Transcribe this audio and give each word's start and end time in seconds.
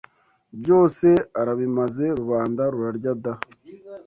Byose 0.59 1.07
arabimaze 1.41 2.05
Rubanda 2.19 2.63
rurarya 2.71 3.13
da! 3.23 3.33